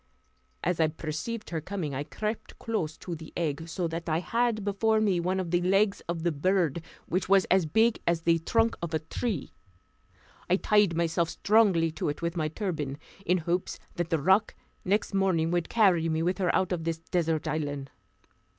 As 0.63 0.79
I 0.79 0.87
perceived 0.87 1.51
her 1.51 1.61
coming, 1.61 1.93
I 1.93 2.03
crept 2.03 2.57
close 2.57 2.97
to 2.97 3.13
the 3.13 3.31
egg, 3.37 3.69
so 3.69 3.87
that 3.87 4.09
I 4.09 4.17
had 4.17 4.63
before 4.63 4.99
me 4.99 5.19
one 5.19 5.39
of 5.39 5.51
the 5.51 5.61
legs 5.61 6.01
of 6.09 6.23
the 6.23 6.31
bird, 6.31 6.81
which 7.05 7.29
was 7.29 7.45
as 7.51 7.67
big 7.67 8.01
as 8.07 8.21
the 8.23 8.39
trunk 8.39 8.75
of 8.81 8.95
a 8.95 8.99
tree. 8.99 9.53
I 10.49 10.55
tied 10.55 10.97
myself 10.97 11.29
strongly 11.29 11.91
to 11.91 12.09
it 12.09 12.19
with 12.23 12.35
my 12.35 12.47
turban, 12.47 12.97
in 13.27 13.37
hopes 13.37 13.77
that 13.93 14.09
the 14.09 14.17
roc 14.17 14.55
next 14.83 15.13
morning 15.13 15.51
would 15.51 15.69
carry 15.69 16.09
me 16.09 16.23
with 16.23 16.39
her 16.39 16.49
out 16.55 16.71
of 16.71 16.83
this 16.83 16.97
desert 16.97 17.47
island. 17.47 17.91